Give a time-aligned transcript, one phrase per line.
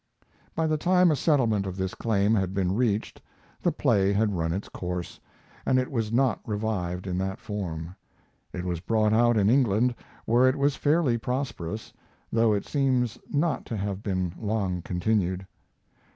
[0.55, 3.21] By the time a settlement of this claim had been reached
[3.61, 5.19] the play had run its course,
[5.63, 7.95] and it was not revived in that form.
[8.51, 9.93] It was brought out in England,
[10.25, 11.93] where it was fairly prosperous,
[12.31, 15.45] though it seems not to have been long continued.